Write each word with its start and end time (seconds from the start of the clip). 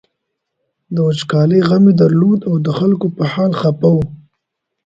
د 0.93 0.95
وچکالۍ 1.07 1.59
غم 1.67 1.83
یې 1.89 1.93
درلود 2.01 2.39
او 2.49 2.55
د 2.65 2.67
خلکو 2.77 3.07
په 3.17 3.23
حال 3.33 3.51
خپه 3.61 3.89
و. 3.95 3.97